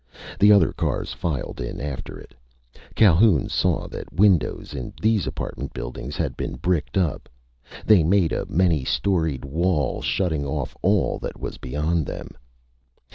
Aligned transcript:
The 0.39 0.51
other 0.51 0.73
cars 0.73 1.13
filed 1.13 1.61
in 1.61 1.79
after 1.79 2.17
it, 2.17 2.33
Calhoun 2.95 3.49
saw 3.49 3.85
that 3.89 4.11
windows 4.11 4.73
in 4.73 4.93
these 4.99 5.27
apartment 5.27 5.73
buildings 5.73 6.17
had 6.17 6.35
been 6.35 6.55
bricked 6.55 6.97
up. 6.97 7.29
They 7.85 8.03
made 8.03 8.31
a 8.31 8.47
many 8.49 8.83
storied 8.83 9.45
wall 9.45 10.01
shutting 10.01 10.43
off 10.43 10.75
all 10.81 11.19
that 11.19 11.39
was 11.39 11.59
beyond 11.59 12.07
them. 12.07 12.29